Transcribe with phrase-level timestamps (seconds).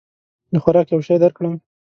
[0.53, 1.55] د خوراک یو شی درکړم؟